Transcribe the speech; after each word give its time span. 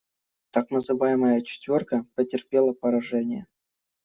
Так 0.49 0.71
называемая 0.71 1.41
«четверка» 1.41 2.07
потерпела 2.15 2.73
поражение. 2.73 3.45